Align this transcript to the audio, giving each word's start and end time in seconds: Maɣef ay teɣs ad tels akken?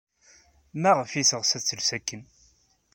Maɣef 0.81 1.11
ay 1.13 1.25
teɣs 1.29 1.51
ad 1.57 1.63
tels 1.63 1.89
akken? 1.97 2.21